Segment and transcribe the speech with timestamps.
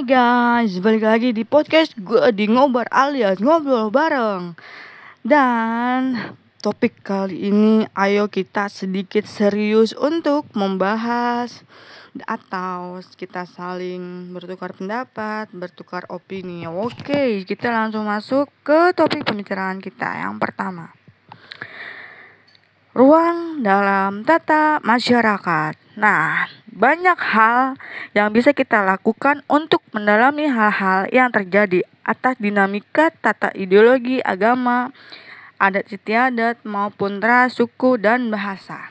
[0.00, 4.56] Hai guys, balik lagi di podcast gue di ngobar alias ngobrol bareng.
[5.20, 6.16] Dan
[6.64, 11.68] topik kali ini ayo kita sedikit serius untuk membahas
[12.24, 16.64] Atau kita saling bertukar pendapat, bertukar opini.
[16.64, 20.16] Oke, kita langsung masuk ke topik pembicaraan kita.
[20.16, 20.96] Yang pertama
[22.96, 25.78] Ruang dalam tata masyarakat.
[25.94, 27.74] Nah, banyak hal
[28.14, 34.94] yang bisa kita lakukan untuk mendalami hal-hal yang terjadi atas dinamika tata ideologi agama,
[35.58, 38.88] adat istiadat maupun ras, suku, dan bahasa.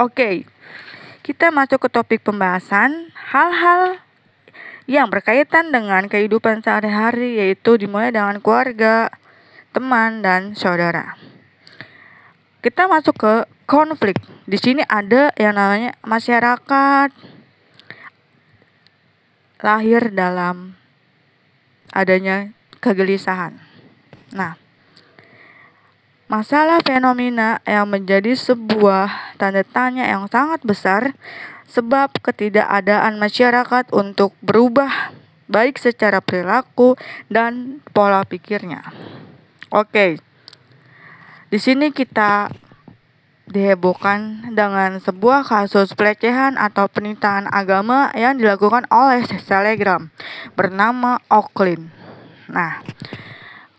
[0.00, 0.48] Oke,
[1.20, 4.00] kita masuk ke topik pembahasan hal-hal
[4.88, 9.12] yang berkaitan dengan kehidupan sehari-hari yaitu dimulai dengan keluarga,
[9.76, 11.27] teman, dan saudara.
[12.58, 13.34] Kita masuk ke
[13.70, 14.18] konflik.
[14.48, 17.14] Di sini ada yang namanya masyarakat
[19.62, 20.74] lahir dalam
[21.94, 22.50] adanya
[22.82, 23.58] kegelisahan.
[24.34, 24.58] Nah,
[26.26, 31.14] masalah fenomena yang menjadi sebuah tanda tanya yang sangat besar
[31.68, 35.12] sebab ketidakadaan masyarakat untuk berubah
[35.48, 36.98] baik secara perilaku
[37.30, 38.84] dan pola pikirnya.
[39.72, 40.27] Oke.
[41.48, 42.52] Di sini kita
[43.48, 50.12] dihebohkan dengan sebuah kasus pelecehan atau penistaan agama yang dilakukan oleh selegram
[50.52, 51.88] bernama Oaklin.
[52.52, 52.84] Nah,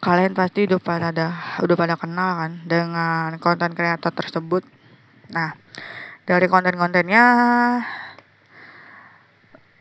[0.02, 1.14] kalian pasti udah pada
[1.62, 4.66] udah pada kenal kan dengan konten kreator tersebut.
[5.30, 5.54] Nah,
[6.26, 7.26] dari konten-kontennya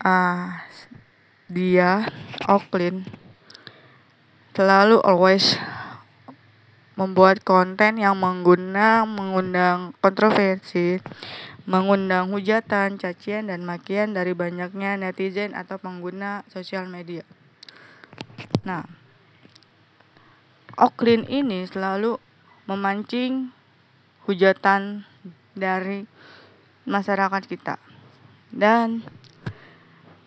[0.05, 0.45] uh,
[1.49, 2.05] dia
[2.45, 3.09] Oaklin
[4.53, 5.57] selalu always
[6.99, 10.99] membuat konten yang mengguna mengundang kontroversi,
[11.63, 17.23] mengundang hujatan, cacian dan makian dari banyaknya netizen atau pengguna sosial media.
[18.67, 18.83] Nah,
[20.75, 22.19] Oklin ini selalu
[22.67, 23.55] memancing
[24.27, 25.07] hujatan
[25.55, 26.03] dari
[26.83, 27.79] masyarakat kita.
[28.51, 29.07] Dan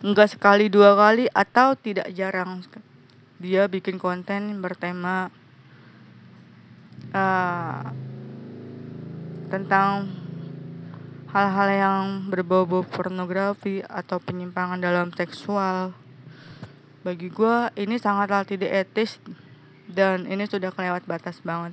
[0.00, 2.64] enggak sekali dua kali atau tidak jarang
[3.42, 5.34] dia bikin konten bertema
[7.12, 7.92] uh,
[9.52, 10.08] tentang
[11.32, 15.96] hal-hal yang berbau-bau pornografi atau penyimpangan dalam seksual.
[17.04, 19.16] Bagi gue ini sangatlah tidak etis
[19.88, 21.72] dan ini sudah kelewat batas banget.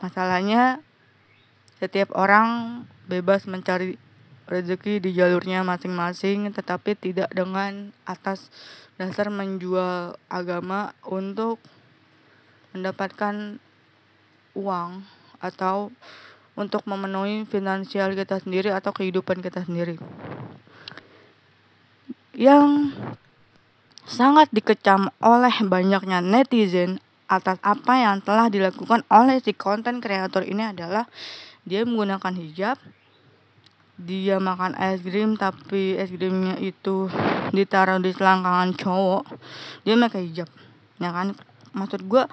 [0.00, 0.80] Masalahnya
[1.80, 4.00] setiap orang bebas mencari
[4.48, 8.50] rezeki di jalurnya masing-masing tetapi tidak dengan atas
[8.98, 11.62] dasar menjual agama untuk
[12.74, 13.62] mendapatkan
[14.56, 15.04] uang
[15.40, 15.90] atau
[16.58, 19.96] untuk memenuhi finansial kita sendiri atau kehidupan kita sendiri.
[22.36, 22.94] Yang
[24.04, 26.98] sangat dikecam oleh banyaknya netizen
[27.30, 31.06] atas apa yang telah dilakukan oleh si konten kreator ini adalah
[31.62, 32.76] dia menggunakan hijab
[34.00, 37.06] dia makan es krim tapi es krimnya itu
[37.54, 39.24] ditaruh di selangkangan cowok
[39.86, 40.48] dia pakai hijab
[40.98, 41.36] ya kan
[41.76, 42.24] maksud gue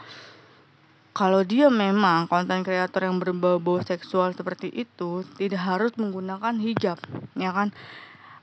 [1.17, 7.01] kalau dia memang konten kreator yang berbau-bau seksual seperti itu tidak harus menggunakan hijab
[7.33, 7.73] ya kan?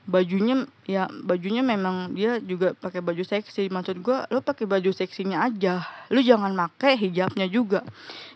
[0.05, 3.71] Bajunya ya bajunya memang dia juga pakai baju seksi.
[3.71, 5.87] Maksud gue lo pakai baju seksinya aja.
[6.11, 7.81] Lo jangan pakai hijabnya juga.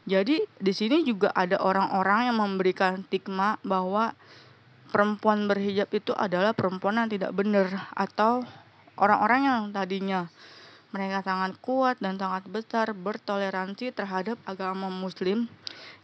[0.07, 4.15] Jadi di sini juga ada orang-orang yang memberikan stigma bahwa
[4.89, 8.41] perempuan berhijab itu adalah perempuan yang tidak benar atau
[8.97, 10.31] orang-orang yang tadinya
[10.89, 15.45] mereka sangat kuat dan sangat besar bertoleransi terhadap agama muslim.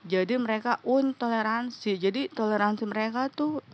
[0.06, 1.98] Jadi mereka intoleransi.
[1.98, 3.66] Jadi toleransi mereka tuh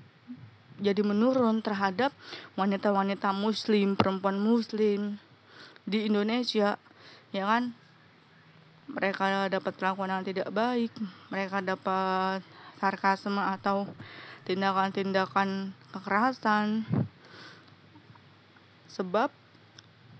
[0.81, 2.15] jadi menurun terhadap
[2.55, 5.19] wanita-wanita muslim, perempuan muslim
[5.83, 6.79] di Indonesia.
[7.35, 7.75] Ya kan?
[8.91, 10.91] Mereka dapat perlakuan yang tidak baik,
[11.31, 12.43] mereka dapat
[12.79, 13.87] sarkasme atau
[14.43, 16.83] tindakan-tindakan kekerasan.
[18.91, 19.31] Sebab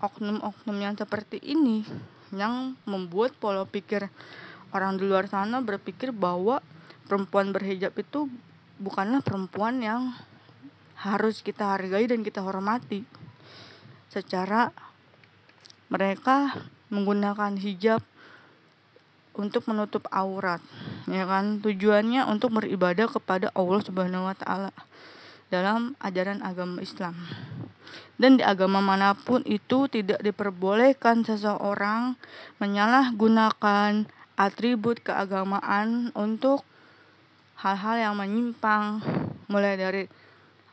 [0.02, 1.86] oknum-oknum yang seperti ini
[2.34, 4.10] yang membuat pola pikir
[4.74, 6.58] orang di luar sana berpikir bahwa
[7.06, 8.26] perempuan berhijab itu
[8.82, 10.10] bukanlah perempuan yang
[10.98, 13.06] harus kita hargai dan kita hormati.
[14.10, 14.74] Secara
[15.92, 16.56] mereka
[16.88, 18.00] menggunakan hijab
[19.32, 20.60] untuk menutup aurat,
[21.08, 21.60] ya kan?
[21.60, 24.72] Tujuannya untuk beribadah kepada Allah Subhanahu wa taala
[25.52, 27.12] dalam ajaran agama Islam
[28.20, 32.14] dan di agama mana pun itu tidak diperbolehkan seseorang
[32.62, 34.06] menyalahgunakan
[34.38, 36.62] atribut keagamaan untuk
[37.58, 39.02] hal-hal yang menyimpang
[39.46, 40.06] mulai dari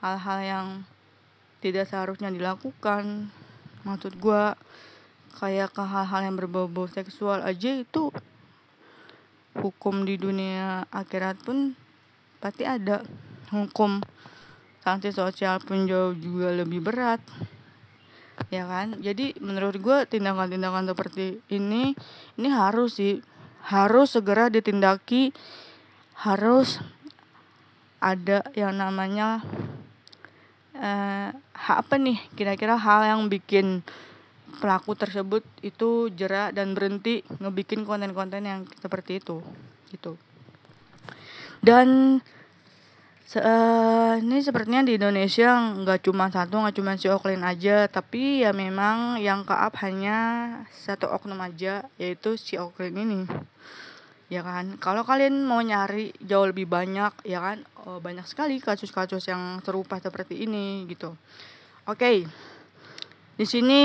[0.02, 0.68] hal-hal yang
[1.60, 3.30] tidak seharusnya dilakukan.
[3.84, 4.44] Maksud gue
[5.40, 8.12] kayak ke hal-hal yang berbau-bau seksual aja itu
[9.56, 11.76] hukum di dunia akhirat pun
[12.40, 13.04] pasti ada
[13.52, 14.00] hukum
[14.84, 17.20] sanksi sosial pun jauh juga lebih berat.
[18.48, 18.98] Ya kan?
[19.04, 21.94] Jadi menurut gue tindakan-tindakan seperti ini
[22.40, 23.20] ini harus sih
[23.68, 25.36] harus segera ditindaki.
[26.20, 26.84] Harus
[28.04, 29.44] ada yang namanya
[30.76, 32.20] eh, apa nih?
[32.36, 33.84] Kira-kira hal yang bikin
[34.60, 39.40] pelaku tersebut itu jerak dan berhenti ngebikin konten-konten yang seperti itu
[39.94, 40.20] gitu.
[41.60, 42.20] Dan
[43.30, 48.42] Se uh, ini sepertinya di Indonesia nggak cuma satu, nggak cuma si Oklin aja, tapi
[48.42, 50.18] ya memang yang ke up hanya
[50.74, 53.30] satu oknum aja, yaitu si Oklin ini.
[54.34, 59.22] Ya kan, kalau kalian mau nyari jauh lebih banyak, ya kan, oh, banyak sekali kasus-kasus
[59.30, 61.14] yang serupa seperti ini gitu.
[61.86, 62.18] Oke, okay.
[63.38, 63.82] di sini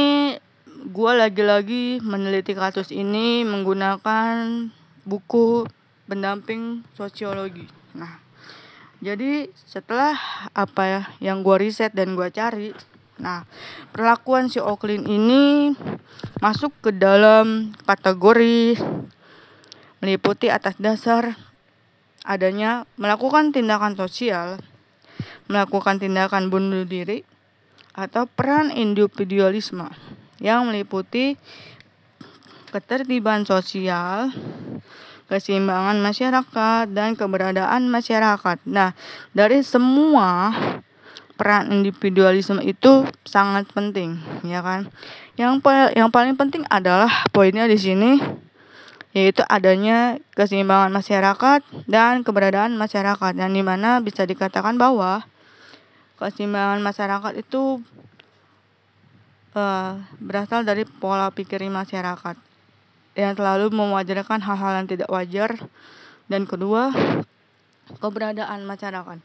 [0.88, 4.72] gue lagi-lagi meneliti kasus ini menggunakan
[5.04, 5.68] buku
[6.08, 7.68] pendamping sosiologi.
[7.92, 8.24] Nah,
[9.04, 10.16] jadi setelah
[10.56, 12.72] apa ya yang gue riset dan gue cari
[13.20, 13.44] nah
[13.92, 15.76] perlakuan si Oklin ini
[16.40, 18.80] masuk ke dalam kategori
[20.00, 21.36] meliputi atas dasar
[22.24, 24.56] adanya melakukan tindakan sosial
[25.52, 27.28] melakukan tindakan bunuh diri
[27.92, 29.84] atau peran individualisme
[30.40, 31.36] yang meliputi
[32.72, 34.32] ketertiban sosial
[35.28, 38.60] keseimbangan masyarakat dan keberadaan masyarakat.
[38.68, 38.92] Nah,
[39.32, 40.52] dari semua
[41.34, 44.92] peran individualisme itu sangat penting, ya kan?
[45.34, 45.64] Yang
[45.98, 48.22] yang paling penting adalah poinnya di sini
[49.14, 55.22] yaitu adanya keseimbangan masyarakat dan keberadaan masyarakat yang di mana bisa dikatakan bahwa
[56.18, 57.78] keseimbangan masyarakat itu
[59.54, 62.34] uh, berasal dari pola pikir masyarakat
[63.14, 65.56] yang selalu mewajarkan hal-hal yang tidak wajar.
[66.26, 66.90] Dan kedua
[68.02, 69.18] keberadaan masyarakat.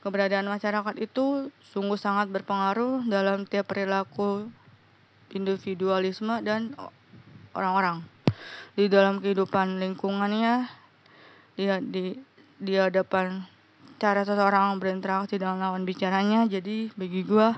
[0.00, 4.46] Keberadaan masyarakat itu sungguh sangat berpengaruh dalam tiap perilaku
[5.34, 6.72] individualisme dan
[7.52, 8.06] orang-orang.
[8.78, 10.70] Di dalam kehidupan lingkungannya
[11.56, 12.14] dia di
[12.60, 13.44] di hadapan
[13.96, 17.56] cara seseorang berinteraksi dengan lawan bicaranya jadi bagi gua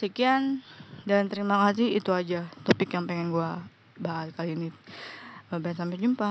[0.00, 0.64] sekian
[1.04, 3.60] dan terima kasih itu aja topik yang pengen gua
[4.02, 4.68] bahas kali ini.
[5.48, 6.30] Bye-bye, sampai jumpa.